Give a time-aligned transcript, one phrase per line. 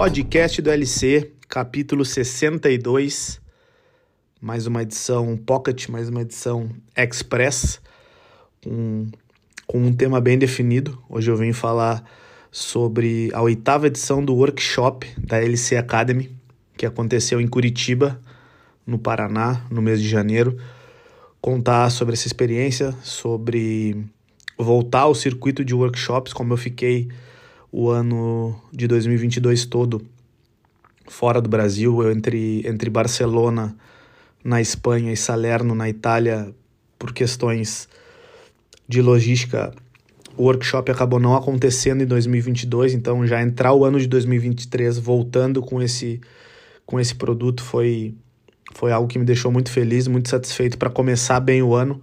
[0.00, 3.38] Podcast do LC, capítulo 62.
[4.40, 7.82] Mais uma edição Pocket, mais uma edição Express,
[8.64, 9.08] com,
[9.74, 10.98] um tema bem definido.
[11.06, 12.02] Hoje eu vim falar
[12.50, 16.34] sobre a oitava edição do workshop da LC Academy,
[16.78, 18.18] que aconteceu em Curitiba,
[18.86, 20.56] no Paraná, no mês de janeiro.
[21.42, 24.02] Contar sobre essa experiência, sobre
[24.56, 27.10] voltar ao circuito de workshops, como eu fiquei
[27.72, 30.04] o ano de 2022 todo
[31.08, 33.76] fora do Brasil, entre, entre Barcelona
[34.42, 36.54] na Espanha e Salerno na Itália,
[36.98, 37.88] por questões
[38.88, 39.72] de logística,
[40.36, 45.60] o workshop acabou não acontecendo em 2022, então já entrar o ano de 2023 voltando
[45.60, 46.20] com esse
[46.86, 48.14] com esse produto foi
[48.72, 52.00] foi algo que me deixou muito feliz, muito satisfeito para começar bem o ano,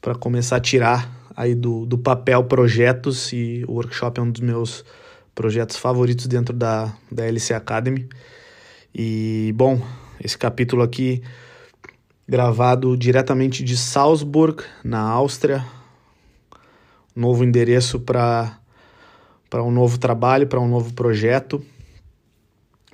[0.00, 4.40] para começar a tirar aí do, do papel projetos e o workshop é um dos
[4.40, 4.84] meus
[5.34, 8.08] projetos favoritos dentro da, da LC Academy.
[8.94, 9.80] E, bom,
[10.20, 11.22] esse capítulo aqui
[12.26, 15.64] gravado diretamente de Salzburg, na Áustria.
[17.14, 18.58] Novo endereço para
[19.56, 21.64] um novo trabalho, para um novo projeto.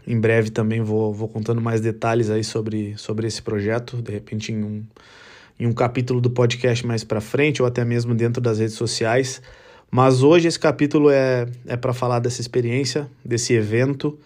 [0.07, 4.51] Em breve também vou, vou contando mais detalhes aí sobre, sobre esse projeto, de repente
[4.53, 4.85] em um,
[5.61, 9.43] em um capítulo do podcast mais para frente ou até mesmo dentro das redes sociais.
[9.91, 14.19] Mas hoje esse capítulo é, é para falar dessa experiência, desse evento,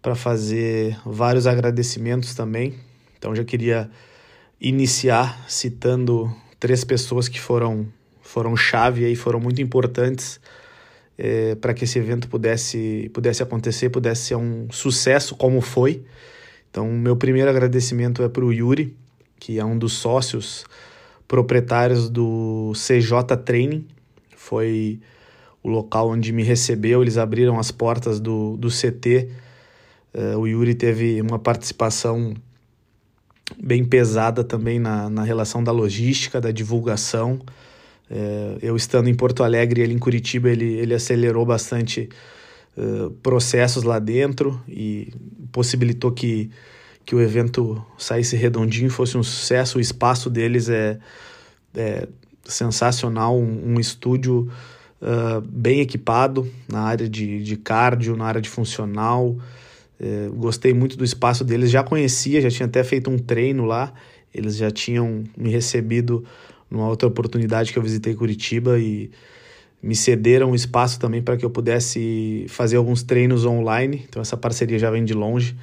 [0.00, 2.74] para fazer vários agradecimentos também.
[3.18, 3.90] Então já queria
[4.58, 7.86] iniciar citando três pessoas que foram
[8.22, 10.40] foram chave e foram muito importantes
[11.18, 16.02] é, para que esse evento pudesse pudesse acontecer, pudesse ser um sucesso como foi.
[16.70, 18.96] Então, meu primeiro agradecimento é para o Yuri,
[19.42, 20.64] que é um dos sócios
[21.26, 23.84] proprietários do CJ Training.
[24.36, 25.00] Foi
[25.60, 29.30] o local onde me recebeu, eles abriram as portas do, do CT.
[30.14, 32.34] Uh, eh, o Yuri teve uma participação
[33.60, 37.40] bem pesada também na, na relação da logística, da divulgação.
[38.08, 42.08] Uh, eu estando em Porto Alegre e ele em Curitiba, ele, ele acelerou bastante
[42.76, 45.12] uh, processos lá dentro e
[45.50, 46.48] possibilitou que
[47.04, 49.78] que o evento saísse redondinho, fosse um sucesso.
[49.78, 50.98] O espaço deles é,
[51.74, 52.08] é
[52.44, 54.50] sensacional, um, um estúdio
[55.00, 59.36] uh, bem equipado na área de, de cardio, na área de funcional.
[60.00, 63.92] É, gostei muito do espaço deles, já conhecia, já tinha até feito um treino lá.
[64.34, 66.24] Eles já tinham me recebido
[66.68, 69.10] numa outra oportunidade que eu visitei Curitiba e
[69.80, 74.04] me cederam um espaço também para que eu pudesse fazer alguns treinos online.
[74.08, 75.56] Então essa parceria já vem de longe.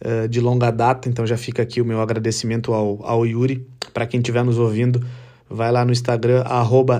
[0.00, 3.66] Eh, de longa data, então já fica aqui o meu agradecimento ao, ao Yuri.
[3.92, 5.02] Para quem estiver nos ouvindo,
[5.48, 6.44] vai lá no Instagram,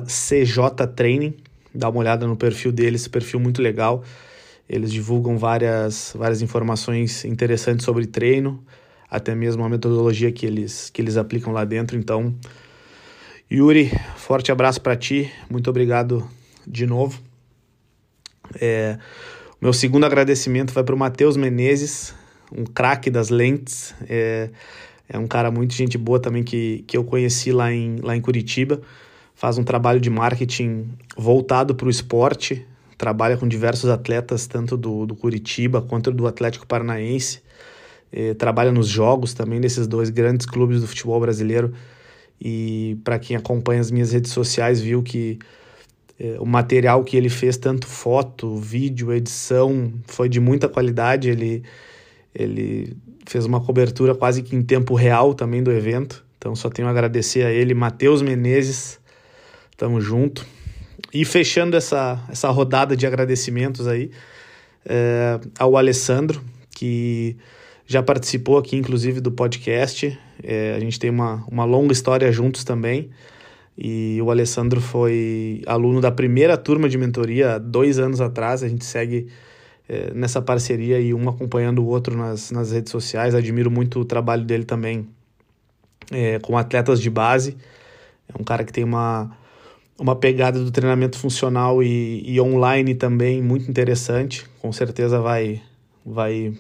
[0.07, 1.35] CJTraining,
[1.75, 4.03] dá uma olhada no perfil deles, perfil muito legal.
[4.69, 8.65] Eles divulgam várias, várias informações interessantes sobre treino,
[9.11, 11.99] até mesmo a metodologia que eles, que eles aplicam lá dentro.
[11.99, 12.35] Então,
[13.53, 16.27] Yuri, forte abraço para ti, muito obrigado
[16.67, 17.21] de novo.
[18.59, 18.99] É,
[19.61, 22.15] meu segundo agradecimento vai para o Matheus Menezes,
[22.53, 23.95] um craque das lentes.
[24.09, 24.51] É,
[25.09, 28.21] é um cara muito gente boa também que, que eu conheci lá em, lá em
[28.21, 28.81] Curitiba.
[29.35, 32.67] Faz um trabalho de marketing voltado para o esporte.
[32.97, 37.43] Trabalha com diversos atletas, tanto do, do Curitiba quanto do Atlético Paranaense.
[38.13, 41.75] É, trabalha nos jogos também desses dois grandes clubes do futebol brasileiro.
[42.41, 45.39] E para quem acompanha as minhas redes sociais, viu que
[46.19, 51.29] é, o material que ele fez, tanto foto, vídeo, edição, foi de muita qualidade.
[51.29, 51.65] Ele
[52.35, 52.97] ele
[53.27, 56.25] fez uma cobertura quase que em tempo real também do evento.
[56.39, 58.99] Então só tenho a agradecer a ele, Matheus Menezes.
[59.77, 60.47] Tamo junto.
[61.13, 64.11] E fechando essa, essa rodada de agradecimentos aí,
[64.85, 66.43] é, ao Alessandro,
[66.75, 67.37] que
[67.87, 70.19] já participou aqui, inclusive, do podcast.
[70.43, 73.11] É, a gente tem uma, uma longa história juntos também.
[73.77, 78.63] E o Alessandro foi aluno da primeira turma de mentoria dois anos atrás.
[78.63, 79.29] A gente segue
[79.89, 83.35] é, nessa parceria e um acompanhando o outro nas, nas redes sociais.
[83.35, 85.07] Admiro muito o trabalho dele também
[86.11, 87.57] é, com atletas de base.
[88.29, 89.31] É um cara que tem uma,
[89.99, 94.47] uma pegada do treinamento funcional e, e online também muito interessante.
[94.61, 95.61] Com certeza vai,
[96.05, 96.55] vai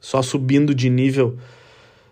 [0.00, 1.36] só subindo de nível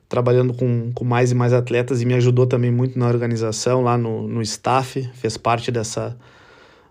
[0.09, 3.99] trabalhando com, com mais e mais atletas e me ajudou também muito na organização lá
[3.99, 6.17] no, no staff, fez parte dessa,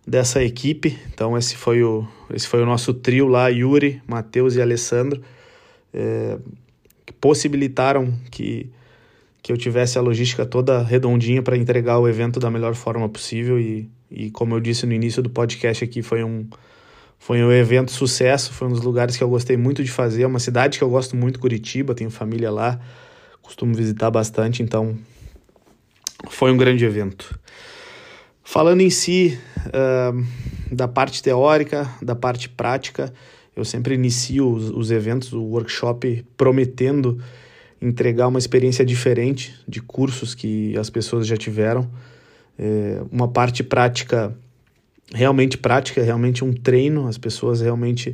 [0.05, 0.97] dessa equipe.
[1.13, 5.21] Então esse foi o, esse foi o nosso trio lá, Yuri, Matheus e Alessandro,
[5.93, 6.37] é,
[7.05, 8.69] que possibilitaram que,
[9.41, 13.59] que eu tivesse a logística toda redondinha para entregar o evento da melhor forma possível
[13.59, 16.47] e, e como eu disse no início do podcast aqui, foi um,
[17.17, 20.23] Foi um evento sucesso, foi um dos lugares que eu gostei muito de fazer.
[20.23, 22.79] É uma cidade que eu gosto muito, Curitiba, tenho família lá,
[23.41, 24.95] costumo visitar bastante, então
[26.29, 27.39] foi um grande evento.
[28.47, 29.37] Falando em si
[29.67, 30.23] uh,
[30.71, 33.11] da parte teórica, da parte prática,
[33.55, 37.19] eu sempre inicio os, os eventos, o workshop, prometendo
[37.81, 41.89] entregar uma experiência diferente de cursos que as pessoas já tiveram.
[42.57, 44.37] É, uma parte prática,
[45.11, 48.13] realmente prática, realmente um treino, as pessoas realmente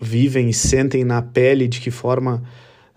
[0.00, 2.42] vivem e sentem na pele de que forma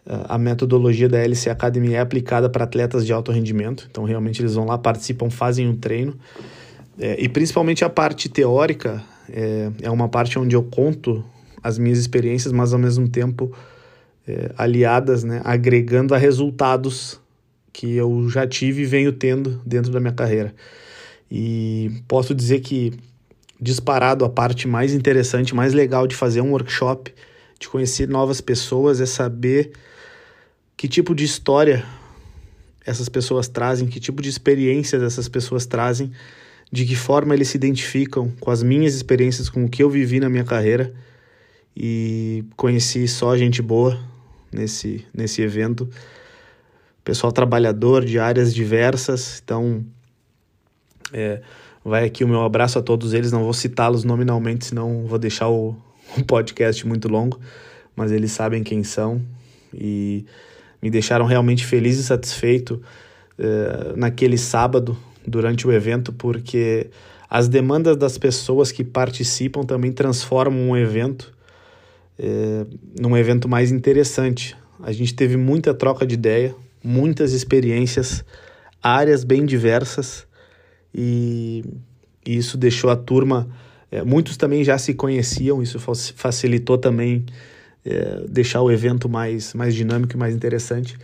[0.07, 3.88] a metodologia da LC Academy é aplicada para atletas de alto rendimento.
[3.89, 6.18] Então, realmente, eles vão lá, participam, fazem um treino.
[6.98, 11.24] É, e principalmente a parte teórica é, é uma parte onde eu conto
[11.62, 13.51] as minhas experiências, mas ao mesmo tempo
[14.27, 17.19] é, aliadas, né, agregando a resultados
[17.74, 20.56] que eu já tive e venho tendo dentro da minha carreira.
[21.30, 22.94] E posso dizer que,
[23.59, 27.13] disparado, a parte mais interessante, mais legal de fazer um workshop,
[27.59, 29.74] de conhecer novas pessoas, é saber
[30.77, 31.83] que tipo de história
[32.85, 36.12] essas pessoas trazem, que tipo de experiências essas pessoas trazem,
[36.71, 40.19] de que forma eles se identificam com as minhas experiências, com o que eu vivi
[40.19, 40.94] na minha carreira.
[41.75, 44.00] E conheci só gente boa
[44.51, 45.89] nesse, nesse evento.
[47.03, 49.41] Pessoal trabalhador de áreas diversas.
[49.44, 49.85] Então,
[51.13, 51.41] é,
[51.83, 53.31] vai aqui o meu abraço a todos eles.
[53.31, 55.75] Não vou citá-los nominalmente, senão vou deixar o,
[56.18, 57.39] o podcast muito longo.
[57.95, 59.21] Mas eles sabem quem são.
[59.73, 60.25] E
[60.81, 62.81] me deixaram realmente feliz e satisfeito
[63.38, 66.88] uh, naquele sábado durante o evento, porque
[67.29, 71.33] as demandas das pessoas que participam também transformam um evento
[72.19, 72.68] uh,
[73.00, 74.56] num evento mais interessante.
[74.81, 78.23] A gente teve muita troca de ideia, muitas experiências,
[78.81, 80.25] áreas bem diversas
[80.94, 81.63] e,
[82.25, 83.47] e isso deixou a turma.
[83.91, 85.80] É, muitos também já se conheciam, isso
[86.15, 87.25] facilitou também
[87.89, 90.97] é, deixar o evento mais, mais dinâmico e mais interessante.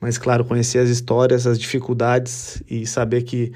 [0.00, 3.52] Mas, claro, conhecer as histórias, as dificuldades e saber que,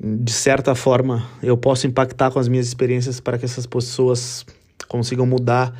[0.00, 4.44] de certa forma, eu posso impactar com as minhas experiências para que essas pessoas
[4.88, 5.78] consigam mudar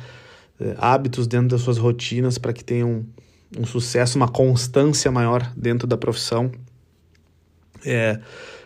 [0.59, 3.05] é, hábitos dentro das suas rotinas, para que tenham
[3.57, 6.51] um sucesso, uma constância maior dentro da profissão.
[7.85, 8.19] É,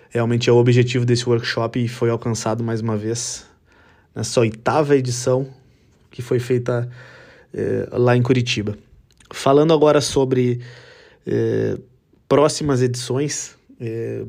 [0.10, 3.46] realmente é o objetivo desse workshop e foi alcançado mais uma vez
[4.14, 5.48] nessa oitava edição
[6.12, 6.90] que foi feita
[7.54, 8.78] é, lá em Curitiba.
[9.34, 10.62] Falando agora sobre
[11.26, 11.78] é,
[12.28, 14.24] próximas edições, é,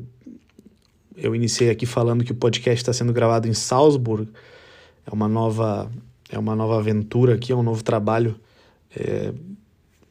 [1.15, 4.27] eu iniciei aqui falando que o podcast está sendo gravado em Salzburg,
[5.05, 5.91] é uma nova,
[6.29, 8.35] é uma nova aventura aqui, é um novo trabalho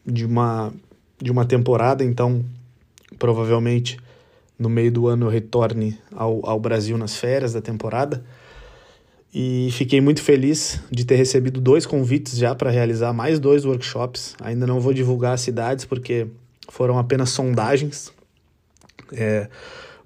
[0.04, 0.72] de, uma,
[1.20, 2.44] de uma temporada, então
[3.16, 3.96] provavelmente
[4.58, 8.24] no meio do ano eu retorne ao, ao Brasil nas férias da temporada
[9.34, 14.36] e fiquei muito feliz de ter recebido dois convites já para realizar mais dois workshops.
[14.42, 16.26] Ainda não vou divulgar as cidades porque
[16.68, 18.12] foram apenas sondagens,
[19.12, 19.48] é,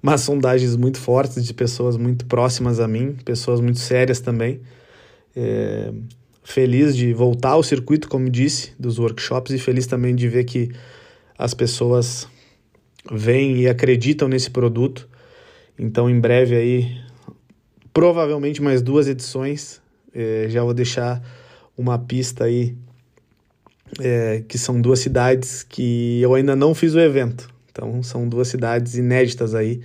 [0.01, 4.61] mas sondagens muito fortes de pessoas muito próximas a mim, pessoas muito sérias também.
[5.35, 5.91] É,
[6.41, 10.71] feliz de voltar ao circuito, como disse, dos workshops e feliz também de ver que
[11.37, 12.29] as pessoas
[13.11, 15.07] vêm e acreditam nesse produto.
[15.77, 17.06] Então, em breve aí
[17.97, 19.81] provavelmente mais duas edições.
[20.13, 21.19] É, já vou deixar
[21.75, 22.77] uma pista aí,
[23.99, 27.49] é, que são duas cidades que eu ainda não fiz o evento.
[27.71, 29.81] Então, são duas cidades inéditas aí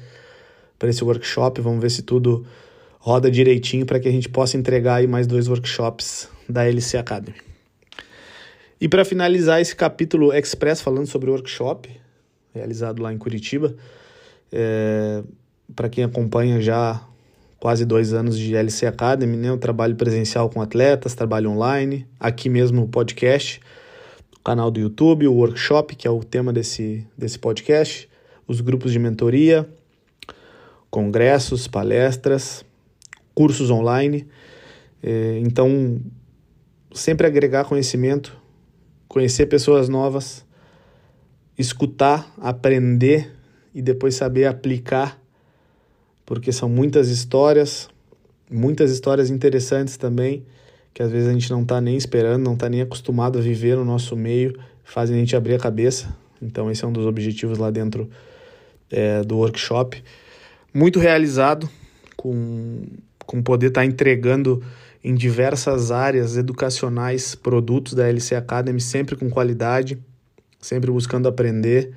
[0.78, 1.62] para esse workshop.
[1.62, 2.44] Vamos ver se tudo
[2.98, 7.38] roda direitinho para que a gente possa entregar aí mais dois workshops da LC Academy.
[8.78, 11.88] E para finalizar esse capítulo express falando sobre o workshop
[12.52, 13.74] realizado lá em Curitiba,
[14.52, 15.22] é,
[15.74, 17.08] para quem acompanha já
[17.62, 19.48] quase dois anos de LC Academy, né?
[19.48, 23.60] Eu trabalho presencial com atletas, trabalho online, aqui mesmo o podcast,
[24.36, 28.10] o canal do YouTube, o workshop, que é o tema desse, desse podcast,
[28.48, 29.64] os grupos de mentoria,
[30.90, 32.64] congressos, palestras,
[33.32, 34.26] cursos online.
[35.00, 36.00] É, então,
[36.92, 38.36] sempre agregar conhecimento,
[39.06, 40.44] conhecer pessoas novas,
[41.56, 43.32] escutar, aprender
[43.72, 45.21] e depois saber aplicar
[46.24, 47.88] porque são muitas histórias,
[48.50, 50.44] muitas histórias interessantes também,
[50.94, 53.76] que às vezes a gente não está nem esperando, não está nem acostumado a viver
[53.76, 56.14] no nosso meio, fazem a gente abrir a cabeça.
[56.40, 58.10] Então, esse é um dos objetivos lá dentro
[58.90, 60.02] é, do workshop.
[60.74, 61.68] Muito realizado,
[62.16, 62.82] com,
[63.24, 64.62] com poder estar tá entregando
[65.02, 69.98] em diversas áreas educacionais produtos da LC Academy, sempre com qualidade,
[70.60, 71.92] sempre buscando aprender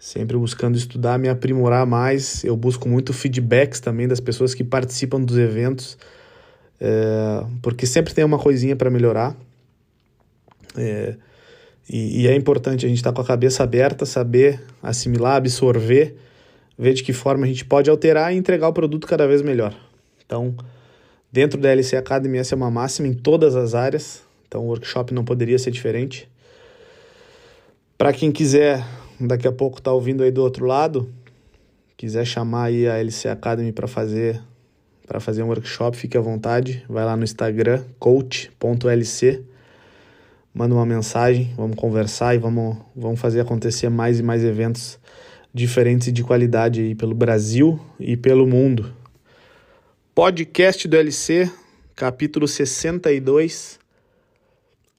[0.00, 2.42] sempre buscando estudar, me aprimorar mais.
[2.42, 5.98] Eu busco muito feedbacks também das pessoas que participam dos eventos.
[6.80, 9.36] é, porque sempre tem uma coisinha para melhorar.
[10.74, 11.14] É,
[11.86, 16.16] e, e, é importante a gente estar tá com a cabeça aberta, saber assimilar, absorver,
[16.78, 19.76] ver de que forma a gente pode alterar e entregar o produto cada vez melhor.
[20.24, 20.54] Então,
[21.30, 24.22] dentro da LC Academy, essa é uma máxima em todas as áreas.
[24.48, 26.28] Então, o workshop não poderia ser diferente.
[27.98, 28.82] Para quem quiser,
[29.20, 31.12] daqui a pouco tá ouvindo aí do outro lado,
[31.96, 34.40] quiser chamar aí a LC Academy para fazer
[35.06, 39.42] para fazer um workshop, fique à vontade, vai lá no Instagram coach.lc,
[40.54, 45.00] manda uma mensagem, vamos conversar e vamos, vamos fazer acontecer mais e mais eventos
[45.52, 48.94] diferentes e de qualidade aí pelo Brasil e pelo mundo.
[50.14, 51.50] Podcast do LC,
[51.96, 53.80] capítulo 62,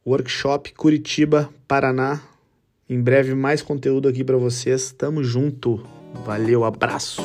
[0.05, 2.30] workshop Curitiba, Paraná.
[2.91, 4.91] Em breve mais conteúdo aqui para vocês.
[4.91, 5.81] Tamo junto.
[6.25, 7.21] Valeu, abraço.